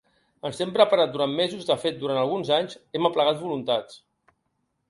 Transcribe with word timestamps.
Ens 0.47 0.61
hem 0.63 0.71
preparat 0.77 1.11
durant 1.15 1.35
mesos, 1.41 1.67
de 1.71 1.77
fet, 1.83 1.99
durant 2.05 2.21
alguns 2.23 2.49
anys, 2.57 2.75
hem 2.99 3.09
aplegat 3.11 3.41
voluntats. 3.47 4.03